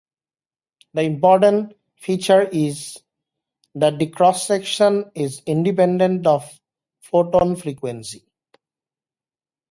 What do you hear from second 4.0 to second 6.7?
cross section is independent of